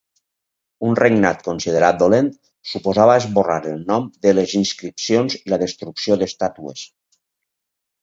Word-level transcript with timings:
Un 0.87 0.95
regnat 0.99 1.43
considerat 1.47 1.99
dolent 2.05 2.31
suposava 2.71 3.19
esborrar 3.25 3.59
el 3.75 3.85
nom 3.93 4.09
de 4.29 4.35
les 4.41 4.59
inscripcions 4.65 5.41
i 5.45 5.45
la 5.55 5.63
destrucció 5.67 6.23
d'estàtues. 6.25 6.91